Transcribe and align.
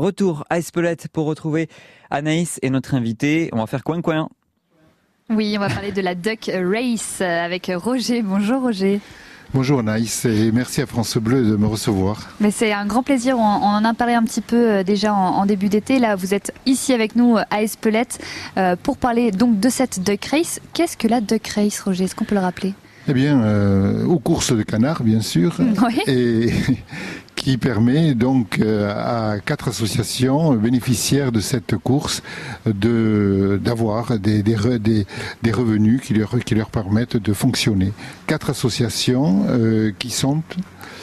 Retour 0.00 0.44
à 0.48 0.58
Espelette 0.58 1.08
pour 1.08 1.26
retrouver 1.26 1.68
Anaïs 2.08 2.60
et 2.62 2.70
notre 2.70 2.94
invité. 2.94 3.48
On 3.52 3.56
va 3.58 3.66
faire 3.66 3.82
coin 3.82 4.00
coin. 4.00 4.28
Oui, 5.28 5.56
on 5.56 5.60
va 5.60 5.68
parler 5.68 5.90
de 5.90 6.00
la 6.00 6.14
Duck 6.14 6.48
Race 6.54 7.20
avec 7.20 7.68
Roger. 7.74 8.22
Bonjour 8.22 8.62
Roger. 8.62 9.00
Bonjour 9.54 9.80
Anaïs 9.80 10.24
et 10.24 10.52
merci 10.52 10.82
à 10.82 10.86
France 10.86 11.16
Bleu 11.16 11.44
de 11.44 11.56
me 11.56 11.66
recevoir. 11.66 12.30
Mais 12.38 12.52
c'est 12.52 12.72
un 12.72 12.86
grand 12.86 13.02
plaisir. 13.02 13.38
On, 13.38 13.42
en 13.42 13.84
a 13.84 13.92
parlé 13.92 14.14
un 14.14 14.22
petit 14.22 14.40
peu 14.40 14.70
euh, 14.70 14.82
déjà 14.84 15.12
en, 15.12 15.44
début 15.46 15.68
d'été. 15.68 15.98
Là, 15.98 16.14
vous 16.14 16.32
êtes 16.32 16.54
ici 16.64 16.92
avec 16.92 17.16
nous 17.16 17.36
euh, 17.36 17.42
à 17.50 17.62
Espelette 17.64 18.24
euh, 18.56 18.76
pour 18.80 18.98
parler 18.98 19.32
donc 19.32 19.58
de 19.58 19.68
cette 19.68 20.04
Duck 20.04 20.26
Race. 20.26 20.60
Qu'est-ce 20.74 20.96
que 20.96 21.08
la 21.08 21.20
Duck 21.20 21.44
Race, 21.48 21.80
Roger? 21.80 22.04
Est-ce 22.04 22.14
qu'on 22.14 22.24
peut 22.24 22.36
le 22.36 22.40
rappeler? 22.40 22.72
Eh 23.08 23.14
bien, 23.14 24.04
aux 24.04 24.18
courses 24.18 24.52
de 24.52 24.62
canards, 24.62 25.02
bien 25.02 25.22
sûr, 25.22 25.56
oui. 25.60 25.98
et 26.06 26.52
qui 27.48 27.56
permet 27.56 28.14
donc 28.14 28.58
euh, 28.58 28.92
à 28.94 29.40
quatre 29.40 29.68
associations 29.68 30.52
bénéficiaires 30.52 31.32
de 31.32 31.40
cette 31.40 31.78
course 31.78 32.22
de 32.66 33.58
d'avoir 33.64 34.18
des, 34.18 34.42
des, 34.42 35.06
des, 35.42 35.52
revenus 35.52 36.02
qui 36.02 36.12
leur, 36.12 36.38
qui 36.40 36.54
leur 36.54 36.68
permettent 36.68 37.16
de 37.16 37.32
fonctionner. 37.32 37.94
Quatre 38.26 38.50
associations 38.50 39.46
euh, 39.48 39.92
qui 39.98 40.10
sont 40.10 40.42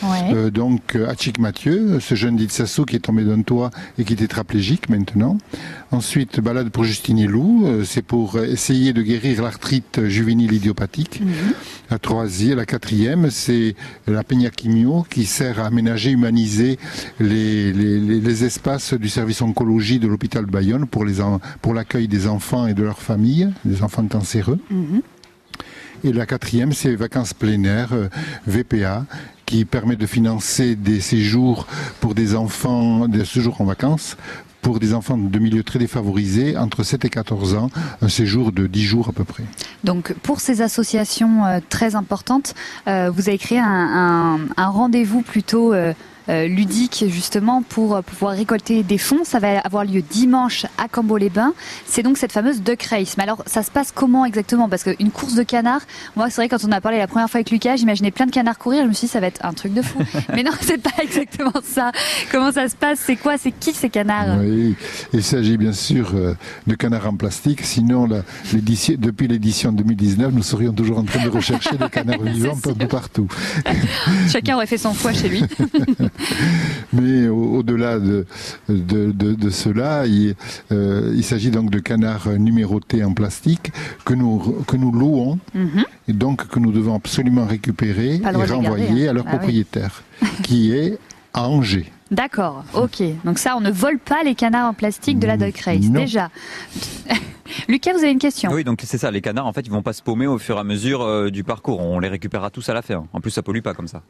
euh, 0.03 0.51
donc 0.51 0.95
Achik 0.95 1.39
Mathieu, 1.39 1.99
ce 1.99 2.13
jeune 2.13 2.35
d'Itsasso 2.35 2.85
qui 2.85 2.97
est 2.97 2.99
tombé 2.99 3.23
d'un 3.23 3.41
toit 3.41 3.71
et 3.97 4.03
qui 4.03 4.13
est 4.13 4.17
tétraplégique 4.17 4.87
maintenant. 4.89 5.39
Ensuite, 5.89 6.41
balade 6.41 6.69
pour 6.69 6.83
Justine 6.83 7.25
Lou, 7.25 7.65
c'est 7.85 8.03
pour 8.03 8.37
essayer 8.39 8.93
de 8.93 9.01
guérir 9.01 9.41
l'arthrite 9.41 10.05
juvénile 10.07 10.53
idiopathique. 10.53 11.21
Mhm. 11.21 11.53
La 11.89 11.97
troisième, 11.97 12.57
la 12.57 12.65
quatrième, 12.65 13.29
c'est 13.31 13.75
la 14.07 14.23
Peña 14.23 14.49
Quimio 14.49 15.05
qui 15.09 15.25
sert 15.25 15.59
à 15.59 15.67
aménager, 15.67 16.11
humaniser 16.11 16.34
les, 17.19 17.73
les, 17.73 18.43
espaces 18.43 18.93
du 18.93 19.09
service 19.09 19.41
oncologie 19.41 19.99
de 19.99 20.07
l'hôpital 20.07 20.45
Bayonne 20.45 20.85
pour 20.85 21.05
les 21.05 21.15
pour 21.61 21.73
l'accueil 21.73 22.07
des 22.07 22.27
enfants 22.27 22.67
et 22.67 22.73
de 22.73 22.83
leurs 22.83 23.01
familles, 23.01 23.49
des 23.63 23.81
enfants 23.81 24.05
cancéreux. 24.07 24.59
Mhm. 24.69 25.01
Et 26.03 26.13
la 26.13 26.25
quatrième, 26.25 26.71
c'est 26.71 26.95
vacances 26.95 27.33
air, 27.41 27.93
euh, 27.93 28.09
VPA, 28.45 29.05
qui 29.45 29.65
permet 29.65 29.95
de 29.95 30.05
financer 30.05 30.75
des 30.75 31.01
séjours 31.01 31.67
pour 31.99 32.13
des 32.13 32.35
enfants, 32.35 33.07
des 33.07 33.25
séjours 33.25 33.61
en 33.61 33.65
vacances 33.65 34.17
pour 34.61 34.79
des 34.79 34.95
enfants 34.95 35.17
de 35.17 35.39
milieux 35.39 35.61
très 35.61 35.77
défavorisés, 35.77 36.57
entre 36.57 36.81
7 36.81 37.05
et 37.05 37.09
14 37.09 37.53
ans, 37.53 37.69
un 38.01 38.09
séjour 38.09 38.51
de 38.51 38.65
10 38.65 38.81
jours 38.83 39.09
à 39.09 39.11
peu 39.11 39.23
près. 39.23 39.43
Donc 39.83 40.13
pour 40.23 40.39
ces 40.39 40.61
associations 40.61 41.45
euh, 41.45 41.59
très 41.69 41.93
importantes, 41.93 42.55
euh, 42.87 43.11
vous 43.11 43.29
avez 43.29 43.37
créé 43.37 43.59
un, 43.59 44.39
rendez-vous 44.57 45.21
plutôt... 45.21 45.73
Euh, 46.27 46.47
ludique 46.47 47.05
justement 47.07 47.61
pour 47.61 48.01
pouvoir 48.03 48.33
récolter 48.33 48.81
des 48.81 48.97
fonds. 48.97 49.23
Ça 49.23 49.39
va 49.39 49.59
avoir 49.59 49.85
lieu 49.85 50.01
dimanche 50.01 50.65
à 50.77 50.87
Cambo-les-Bains. 50.87 51.53
C'est 51.85 52.01
donc 52.01 52.17
cette 52.17 52.31
fameuse 52.31 52.61
duck 52.61 52.81
race. 52.83 53.17
Mais 53.17 53.23
alors 53.23 53.43
ça 53.45 53.61
se 53.61 53.69
passe 53.69 53.91
comment 53.93 54.25
exactement? 54.25 54.67
Parce 54.67 54.83
qu'une 54.83 55.11
course 55.11 55.35
de 55.35 55.43
canards, 55.43 55.81
moi 56.15 56.29
c'est 56.29 56.41
vrai 56.41 56.49
quand 56.49 56.63
on 56.67 56.71
a 56.71 56.81
parlé 56.81 56.97
la 56.97 57.07
première 57.07 57.29
fois 57.29 57.37
avec 57.39 57.51
Lucas, 57.51 57.75
j'imaginais 57.75 58.09
plein 58.09 58.25
de 58.25 58.31
canards 58.31 58.57
courir. 58.57 58.83
Je 58.83 58.87
me 58.87 58.93
suis 58.93 59.05
dit 59.05 59.11
ça 59.11 59.19
va 59.19 59.27
être 59.27 59.45
un 59.45 59.53
truc 59.53 59.73
de 59.73 59.83
fou. 59.83 59.99
Mais 60.33 60.41
non, 60.41 60.51
c'est 60.61 60.81
pas 60.81 61.03
exactement 61.03 61.61
ça. 61.63 61.91
Comment 62.31 62.51
ça 62.51 62.69
se 62.69 62.75
passe? 62.75 62.99
C'est 63.05 63.17
quoi? 63.17 63.37
C'est 63.37 63.51
qui 63.51 63.73
ces 63.73 63.89
canards? 63.89 64.39
Oui, 64.39 64.75
il 65.13 65.23
s'agit 65.23 65.57
bien 65.57 65.73
sûr 65.73 66.11
euh, 66.15 66.33
de 66.65 66.75
canards 66.75 67.07
en 67.07 67.15
plastique. 67.15 67.61
Sinon, 67.63 68.07
depuis 68.07 69.27
l'édition 69.27 69.71
2019, 69.71 70.33
nous 70.33 70.43
serions 70.43 70.73
toujours 70.73 70.99
en 70.99 71.03
train 71.03 71.23
de 71.23 71.29
rechercher 71.29 71.77
des 71.77 71.89
canards 71.91 72.23
vivants 72.23 72.57
un 72.65 72.73
peu 72.73 72.87
partout. 72.87 73.27
Chacun 74.31 74.55
aurait 74.55 74.65
fait 74.65 74.77
son 74.77 74.93
foie 74.93 75.13
chez 75.13 75.29
lui. 75.29 75.43
Mais 76.93 77.27
au-delà 77.27 77.99
de, 77.99 78.25
de, 78.69 79.49
cela, 79.49 80.03
euh, 80.03 81.13
il, 81.15 81.23
s'agit 81.23 81.51
donc 81.51 81.69
de 81.69 81.79
canards 81.79 82.29
numérotés 82.39 83.03
en 83.03 83.13
plastique 83.13 83.71
que 84.05 84.13
nous, 84.13 84.63
que 84.67 84.77
nous 84.77 84.91
louons 84.91 85.39
mhm. 85.53 85.85
et 86.07 86.13
donc 86.13 86.47
que 86.47 86.59
nous 86.59 86.71
devons 86.71 86.95
absolument 86.95 87.45
récupérer 87.45 88.15
et 88.15 88.45
renvoyer 88.45 89.07
hein. 89.07 89.11
à 89.11 89.13
leur 89.13 89.25
ah 89.27 89.31
propriétaire, 89.31 90.03
qui 90.43 90.71
est 90.71 90.97
à 91.33 91.49
Angers. 91.49 91.91
D'accord, 92.11 92.63
ok. 92.73 93.01
Donc 93.23 93.39
ça, 93.39 93.57
on 93.57 93.61
ne 93.61 93.71
vole 93.71 93.99
pas 93.99 94.23
les 94.23 94.35
canards 94.35 94.69
en 94.69 94.73
plastique 94.73 95.19
de 95.19 95.27
la 95.27 95.37
Duck 95.37 95.57
Race, 95.59 95.89
déjà. 95.89 96.29
Lucas, 97.67 97.93
vous 97.93 97.99
avez 97.99 98.11
une 98.11 98.19
question? 98.19 98.51
Oui, 98.51 98.63
donc 98.63 98.79
c'est 98.83 98.97
ça. 98.97 99.11
Les 99.11 99.21
canards, 99.21 99.47
en 99.47 99.53
fait, 99.53 99.61
ils 99.61 99.71
vont 99.71 99.81
pas 99.81 99.93
se 99.93 100.01
paumer 100.01 100.27
au 100.27 100.37
fur 100.37 100.57
et 100.57 100.59
à 100.59 100.63
mesure 100.63 101.01
euh, 101.01 101.29
du 101.29 101.43
parcours. 101.43 101.79
On 101.79 101.99
les 101.99 102.07
récupérera 102.07 102.49
tous 102.49 102.69
à 102.69 102.73
la 102.73 102.81
fin. 102.81 103.05
En 103.11 103.21
plus, 103.21 103.31
ça 103.31 103.41
pollue 103.41 103.61
pas 103.61 103.73
comme 103.73 103.87
ça. 103.87 104.01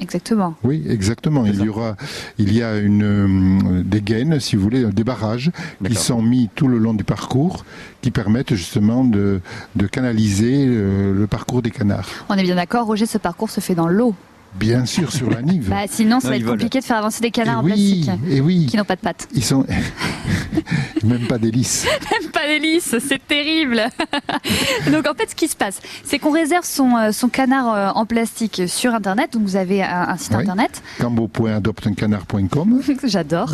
Exactement. 0.00 0.54
Oui, 0.64 0.82
exactement. 0.88 1.44
Il 1.44 1.62
y 1.62 1.68
aura, 1.68 1.96
il 2.38 2.52
y 2.52 2.62
a 2.62 2.78
une, 2.78 3.02
euh, 3.02 3.82
des 3.84 4.00
gaines, 4.00 4.40
si 4.40 4.56
vous 4.56 4.62
voulez, 4.62 4.84
des 4.86 5.04
barrages 5.04 5.50
qui 5.86 5.94
sont 5.94 6.22
mis 6.22 6.48
tout 6.54 6.68
le 6.68 6.78
long 6.78 6.94
du 6.94 7.04
parcours, 7.04 7.64
qui 8.00 8.10
permettent 8.10 8.54
justement 8.54 9.04
de, 9.04 9.40
de 9.76 9.86
canaliser 9.86 10.66
euh, 10.66 11.14
le 11.14 11.26
parcours 11.26 11.60
des 11.62 11.70
canards. 11.70 12.08
On 12.28 12.34
est 12.34 12.42
bien 12.42 12.56
d'accord, 12.56 12.86
Roger, 12.86 13.06
ce 13.06 13.18
parcours 13.18 13.50
se 13.50 13.60
fait 13.60 13.74
dans 13.74 13.88
l'eau. 13.88 14.14
Bien 14.54 14.84
sûr, 14.84 15.12
sur 15.12 15.30
la 15.30 15.42
Nive. 15.42 15.68
Bah, 15.68 15.82
sinon, 15.88 16.20
ça 16.20 16.28
va 16.28 16.36
être 16.36 16.46
compliqué 16.46 16.80
de 16.80 16.84
faire 16.84 16.98
avancer 16.98 17.20
des 17.20 17.30
canards 17.30 17.60
en 17.60 17.64
plastique. 17.64 18.10
Et 18.28 18.40
oui. 18.40 18.66
Qui 18.66 18.76
n'ont 18.76 18.84
pas 18.84 18.96
de 18.96 19.00
pattes. 19.00 19.28
Ils 19.34 19.44
sont. 19.44 19.64
Même 21.04 21.26
pas 21.26 21.38
d'hélice. 21.38 21.86
Même 22.10 22.30
pas 22.30 22.46
d'hélice, 22.46 22.96
c'est 22.98 23.26
terrible. 23.26 23.82
donc 24.92 25.06
en 25.06 25.14
fait, 25.14 25.30
ce 25.30 25.34
qui 25.34 25.48
se 25.48 25.56
passe, 25.56 25.80
c'est 26.04 26.18
qu'on 26.18 26.32
réserve 26.32 26.64
son, 26.64 26.96
euh, 26.96 27.12
son 27.12 27.28
canard 27.28 27.72
euh, 27.72 27.88
en 27.94 28.06
plastique 28.06 28.62
sur 28.66 28.94
Internet. 28.94 29.32
Donc 29.32 29.42
vous 29.42 29.56
avez 29.56 29.82
un, 29.82 30.16
site 30.16 30.34
Internet. 30.34 30.82
cambo.adoptuncanard.com. 30.98 32.82
J'adore. 33.04 33.52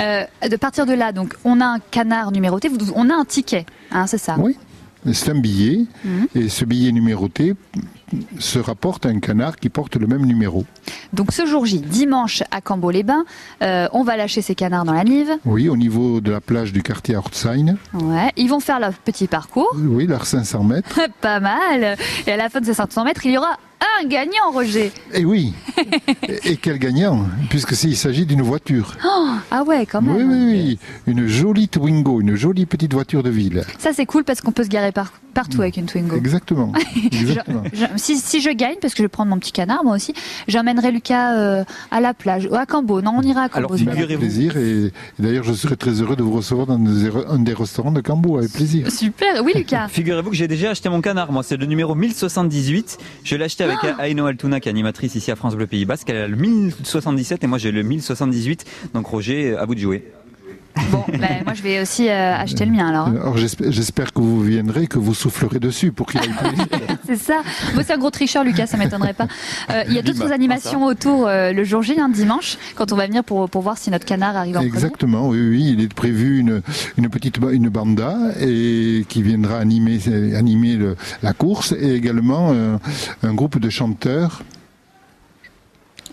euh, 0.00 0.24
de 0.48 0.56
partir 0.56 0.86
de 0.86 0.92
là, 0.92 1.12
donc 1.12 1.34
on 1.44 1.60
a 1.60 1.66
un 1.66 1.78
canard 1.78 2.32
numéroté, 2.32 2.70
on 2.94 3.10
a 3.10 3.14
un 3.14 3.24
ticket, 3.24 3.66
hein, 3.90 4.06
c'est 4.06 4.18
ça? 4.18 4.36
Oui. 4.38 4.56
C'est 5.12 5.30
un 5.30 5.38
billet, 5.38 5.86
mhm. 6.04 6.26
et 6.34 6.48
ce 6.48 6.64
billet 6.64 6.90
numéroté 6.90 7.54
se 8.38 8.58
rapporte 8.58 9.06
à 9.06 9.08
un 9.08 9.20
canard 9.20 9.56
qui 9.56 9.68
porte 9.68 9.96
le 9.96 10.06
même 10.06 10.24
numéro. 10.24 10.64
Donc 11.12 11.32
ce 11.32 11.46
jour 11.46 11.66
J, 11.66 11.80
dimanche 11.80 12.42
à 12.50 12.60
Cambo-les-Bains, 12.60 13.24
euh, 13.62 13.88
on 13.92 14.02
va 14.02 14.16
lâcher 14.16 14.42
ces 14.42 14.54
canards 14.54 14.84
dans 14.84 14.92
la 14.92 15.04
Nive. 15.04 15.30
Oui, 15.44 15.68
au 15.68 15.76
niveau 15.76 16.20
de 16.20 16.30
la 16.30 16.40
plage 16.40 16.72
du 16.72 16.82
quartier 16.82 17.16
Hortzheim. 17.16 17.76
Ouais, 17.94 18.32
ils 18.36 18.48
vont 18.48 18.60
faire 18.60 18.80
leur 18.80 18.92
petit 18.92 19.26
parcours. 19.26 19.74
Oui, 19.76 20.06
leurs 20.06 20.26
500 20.26 20.64
mètres. 20.64 21.00
Pas 21.20 21.40
mal. 21.40 21.96
Et 22.26 22.32
à 22.32 22.36
la 22.36 22.48
fin 22.48 22.60
de 22.60 22.66
ces 22.66 22.74
500 22.74 23.04
mètres, 23.04 23.24
il 23.24 23.32
y 23.32 23.38
aura 23.38 23.56
un 24.00 24.06
gagnant, 24.06 24.50
Roger. 24.52 24.92
Eh 25.14 25.24
oui. 25.24 25.54
et, 26.44 26.56
quel 26.56 26.78
gagnant 26.78 27.26
Puisque 27.50 27.74
s'il 27.74 27.96
s'agit 27.96 28.26
d'une 28.26 28.42
voiture. 28.42 28.96
Oh, 29.04 29.28
ah 29.50 29.62
ouais, 29.62 29.86
quand 29.86 30.02
même. 30.02 30.16
Oui, 30.16 30.22
oui, 30.24 30.52
oui. 30.52 30.78
Une 31.06 31.26
jolie 31.26 31.68
Twingo, 31.68 32.20
une 32.20 32.34
jolie 32.34 32.66
petite 32.66 32.92
voiture 32.92 33.22
de 33.22 33.30
ville. 33.30 33.64
Ça, 33.78 33.92
c'est 33.92 34.06
cool 34.06 34.24
parce 34.24 34.40
qu'on 34.40 34.52
peut 34.52 34.64
se 34.64 34.68
garer 34.68 34.92
partout 35.38 35.62
avec 35.62 35.76
une 35.76 35.86
Twingo. 35.86 36.16
Exactement. 36.16 36.72
si, 37.96 38.40
je 38.40 38.50
gagne, 38.50 38.74
parce 38.80 38.92
que 38.92 38.98
je 38.98 39.02
vais 39.02 39.08
prendre 39.08 39.30
mon 39.30 39.38
petit 39.38 39.52
canard, 39.52 39.84
moi 39.84 39.94
aussi, 39.94 40.12
j'emmènerai 40.48 40.90
Lucas 40.90 41.36
euh, 41.38 41.64
à 41.92 42.00
la 42.00 42.12
plage, 42.12 42.48
ou 42.50 42.56
à 42.56 42.66
Cambo. 42.66 43.00
Non, 43.02 43.14
on 43.18 43.22
ira 43.22 43.42
à 43.42 43.48
Cambo. 43.48 43.74
Alors, 43.74 43.92
avec 43.92 44.18
plaisir. 44.18 44.56
Et, 44.56 44.92
d'ailleurs, 45.20 45.44
je 45.44 45.52
serai 45.52 45.76
très 45.76 46.02
heureux 46.02 46.16
de 46.16 46.24
vous 46.24 46.32
recevoir 46.32 46.66
dans 46.66 46.74
un 46.74 47.38
des 47.38 47.54
restaurants 47.54 47.92
de 47.92 48.00
Cambo, 48.00 48.38
avec 48.38 48.52
plaisir. 48.52 48.90
Super. 48.98 49.44
Oui, 49.44 49.52
Lucas. 49.54 49.86
Figurez-vous 49.90 50.30
que 50.30 50.36
j'ai 50.36 50.48
déjà 50.48 50.70
acheté 50.70 50.88
mon 50.88 51.00
canard. 51.00 51.30
Moi, 51.30 51.44
c'est 51.44 51.56
le 51.56 51.66
numéro 51.66 51.94
1078. 51.94 52.98
Je 53.22 53.36
l'ai 53.36 53.44
acheté 53.44 53.62
avec 53.62 53.78
ah 53.84 54.08
Aino 54.08 54.26
Altuna, 54.26 54.58
qui 54.58 54.68
est 54.68 54.70
animatrice 54.70 55.14
ici 55.14 55.30
à 55.30 55.36
France 55.36 55.54
Bleu 55.54 55.68
Pays 55.68 55.84
Basque. 55.84 56.10
Elle 56.10 56.16
a 56.16 56.26
le 56.26 56.36
1077 56.36 57.44
et 57.44 57.46
moi, 57.46 57.58
j'ai 57.58 57.70
le 57.70 57.84
1078. 57.84 58.64
Donc, 58.92 59.06
Roger, 59.06 59.56
à 59.56 59.64
vous 59.66 59.76
de 59.76 59.80
jouer. 59.80 60.12
Bon, 61.06 61.12
ben, 61.18 61.42
moi 61.44 61.54
je 61.54 61.62
vais 61.62 61.80
aussi 61.80 62.08
euh, 62.08 62.34
acheter 62.34 62.64
le 62.64 62.72
mien 62.72 62.88
alors. 62.88 63.08
Alors 63.08 63.36
j'espère 63.36 64.12
que 64.12 64.20
vous 64.20 64.42
viendrez, 64.42 64.86
que 64.86 64.98
vous 64.98 65.14
soufflerez 65.14 65.58
dessus 65.58 65.92
pour 65.92 66.06
qu'il 66.06 66.20
aille 66.20 66.28
plus 66.28 66.76
C'est 67.06 67.16
ça. 67.16 67.40
Moi 67.74 67.82
c'est 67.84 67.92
un 67.92 67.98
gros 67.98 68.10
tricheur 68.10 68.44
Lucas, 68.44 68.66
ça 68.66 68.76
m'étonnerait 68.76 69.14
pas. 69.14 69.28
Euh, 69.70 69.84
il 69.88 69.94
y 69.94 69.98
a 69.98 70.02
d'autres 70.02 70.32
animations 70.32 70.84
autour 70.84 71.26
euh, 71.26 71.52
le 71.52 71.64
jour 71.64 71.82
J, 71.82 71.98
hein, 71.98 72.08
dimanche, 72.08 72.58
quand 72.74 72.92
on 72.92 72.96
va 72.96 73.06
venir 73.06 73.24
pour, 73.24 73.48
pour 73.48 73.62
voir 73.62 73.78
si 73.78 73.90
notre 73.90 74.04
canard 74.04 74.36
arrive 74.36 74.56
en 74.56 74.60
Exactement, 74.60 75.28
oui, 75.28 75.40
oui, 75.40 75.74
il 75.76 75.80
est 75.80 75.92
prévu 75.92 76.38
une, 76.38 76.62
une 76.96 77.08
petite 77.08 77.38
une 77.52 77.68
banda 77.68 78.16
et 78.40 79.04
qui 79.08 79.22
viendra 79.22 79.58
animer, 79.58 79.98
animer 80.34 80.78
la 81.22 81.32
course 81.32 81.72
et 81.72 81.94
également 81.94 82.52
un 83.22 83.34
groupe 83.34 83.58
de 83.58 83.70
chanteurs 83.70 84.42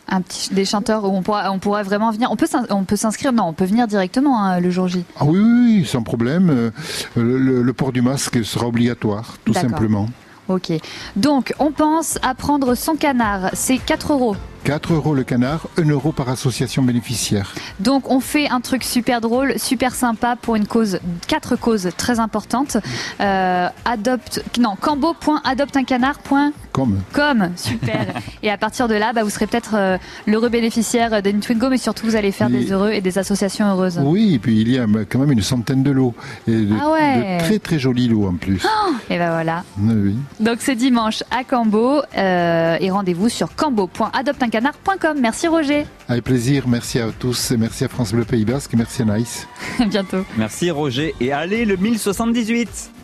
un 0.08 0.22
petit, 0.22 0.54
des 0.54 0.66
chanteurs 0.66 1.04
où 1.04 1.16
on 1.16 1.22
pourra, 1.22 1.52
on 1.52 1.60
pourrait 1.60 1.84
vraiment 1.84 2.12
venir. 2.12 2.30
On 2.32 2.36
peut, 2.36 2.48
on 2.70 2.84
peut 2.84 2.96
s'inscrire, 2.96 3.34
non, 3.34 3.46
on 3.46 3.54
peut 3.54 3.66
venir 3.66 3.88
directement 3.88 4.42
hein, 4.42 4.60
le 4.60 4.70
jour 4.70 4.88
J. 4.88 5.06
Ah 5.18 5.26
oui, 5.26 5.40
oui, 5.40 5.86
sans 5.86 6.04
problème. 6.04 6.50
Euh, 6.50 6.72
le, 7.16 7.74
port 7.74 7.92
du 7.92 8.02
masque 8.02 8.44
sera 8.46 8.68
obligatoire, 8.68 9.38
tout 9.44 9.54
simplement. 9.54 10.08
Ok. 10.48 10.72
Donc, 11.16 11.54
on 11.60 11.72
pense 11.72 12.20
à 12.22 12.36
prendre 12.36 12.76
son 12.76 12.96
canard. 12.96 13.50
C'est 13.54 13.78
4 13.78 14.14
euros 14.14 14.36
4 14.64 14.94
euros 14.94 15.14
le 15.14 15.24
canard, 15.24 15.68
1 15.78 15.88
euro 15.90 16.12
par 16.12 16.28
association 16.28 16.82
bénéficiaire. 16.82 17.54
Donc 17.80 18.10
on 18.10 18.20
fait 18.20 18.50
un 18.50 18.62
truc 18.62 18.84
super 18.84 19.22
drôle, 19.22 19.60
super 19.60 19.94
sympa 19.94 20.36
pour 20.36 20.56
une 20.56 20.66
cause, 20.66 21.00
quatre 21.28 21.56
causes 21.56 21.92
très 21.98 22.20
importantes. 22.20 22.78
Euh, 23.22 23.68
adopte, 23.86 24.44
non, 24.60 24.76
cambo.adopteuncanard.com. 24.76 26.52
Com, 26.76 27.52
super. 27.56 28.06
et 28.44 28.52
à 28.52 28.58
partir 28.58 28.90
de 28.90 28.96
là, 28.96 29.14
bah, 29.14 29.24
vous 29.24 29.30
serez 29.30 29.48
peut-être 29.48 29.76
euh, 29.76 29.98
l'heureux 30.28 30.50
bénéficiaire 30.50 31.22
d'Anitwingo, 31.22 31.70
mais 31.70 31.78
surtout 31.78 32.06
vous 32.06 32.18
allez 32.18 32.34
faire 32.34 32.50
des 32.50 32.72
heureux 32.72 32.92
et 32.92 33.00
des 33.00 33.18
associations 33.18 33.66
heureuses. 33.66 34.00
Oui, 34.04 34.36
et 34.36 34.40
puis 34.40 34.60
il 34.60 34.70
y 34.70 34.78
a 34.78 34.86
quand 35.10 35.20
même 35.20 35.32
une 35.32 35.42
centaine 35.42 35.84
de 35.84 35.92
lots. 35.92 36.14
Et 36.48 36.52
de, 36.52 36.76
ah 36.80 37.40
très 37.40 37.60
très 37.60 37.80
jolis 37.80 38.10
lots 38.10 38.28
en 38.28 38.34
plus. 38.34 38.62
Oh, 38.66 38.92
et 39.10 39.18
ben 39.18 39.32
voilà. 39.32 39.64
Donc 40.40 40.58
c'est 40.60 40.76
dimanche 40.76 41.24
à 41.32 41.44
Cambo 41.46 42.02
euh, 42.18 42.78
et 42.80 42.92
rendez-vous 42.92 43.30
sur 43.30 43.56
cambo.adopteuncanard.com. 43.56 45.18
Merci 45.22 45.48
Roger. 45.48 45.86
Avec 46.10 46.26
plaisir, 46.26 46.68
merci 46.68 47.00
à 47.00 47.08
tous 47.18 47.52
et 47.52 47.58
merci 47.58 47.86
à 47.86 47.88
France 47.88 48.12
Bleu 48.12 48.26
Pays 48.26 48.44
Basque 48.44 48.74
et 48.74 48.78
merci 48.78 49.04
à 49.04 49.06
Nice. 49.06 49.48
à 49.80 49.86
bientôt. 49.86 50.26
Merci 50.38 50.72
Roger 50.72 51.16
et 51.22 51.32
allez 51.32 51.64
le 51.64 51.78
1078 51.78 52.92